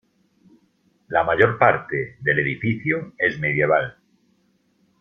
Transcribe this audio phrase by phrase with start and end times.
[1.09, 3.97] La mayor parte del edificio es medieval.